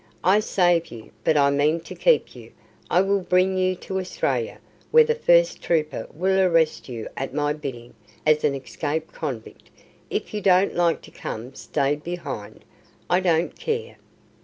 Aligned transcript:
I 0.23 0.39
save 0.39 0.87
you, 0.87 1.11
but 1.23 1.37
I 1.37 1.51
mean 1.51 1.79
to 1.81 1.93
keep 1.93 2.35
you. 2.35 2.53
I 2.89 3.01
will 3.01 3.21
bring 3.21 3.55
you 3.55 3.75
to 3.75 3.99
Australia, 3.99 4.57
where 4.89 5.03
the 5.03 5.13
first 5.13 5.61
trooper 5.61 6.07
will 6.11 6.39
arrest 6.39 6.89
you 6.89 7.07
at 7.15 7.35
my 7.35 7.53
bidding 7.53 7.93
as 8.25 8.43
an 8.43 8.55
escaped 8.55 9.13
convict. 9.13 9.69
If 10.09 10.33
you 10.33 10.41
don't 10.41 10.73
like 10.73 11.03
to 11.03 11.11
come, 11.11 11.53
stay 11.53 11.97
behind. 11.97 12.65
I 13.11 13.19
don't 13.19 13.55
care. 13.55 13.97